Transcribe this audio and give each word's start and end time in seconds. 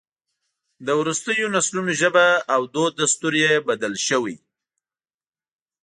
د 0.85 0.87
وروستیو 0.99 1.51
نسلونو 1.55 1.91
ژبه 2.01 2.25
او 2.53 2.61
دود 2.73 2.93
دستور 3.01 3.33
یې 3.43 3.51
بدل 3.69 3.93
شوی. 4.07 4.35